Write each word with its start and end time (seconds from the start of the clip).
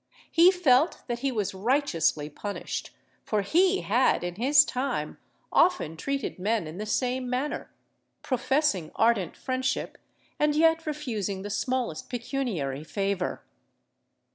He 0.31 0.49
felt 0.49 1.03
that 1.05 1.19
he 1.19 1.31
was 1.31 1.53
righteously 1.53 2.27
punished—for 2.31 3.43
he 3.43 3.81
had, 3.81 4.23
in 4.23 4.33
his 4.33 4.65
time, 4.65 5.19
often 5.51 5.95
treated 5.95 6.39
men 6.39 6.65
in 6.65 6.79
the 6.79 6.87
same 6.87 7.29
manner,—professing 7.29 8.91
ardent 8.95 9.37
friendship, 9.37 9.99
and 10.39 10.55
yet 10.55 10.87
refusing 10.87 11.43
the 11.43 11.51
smallest 11.51 12.09
pecuniary 12.09 12.83
favour! 12.83 13.43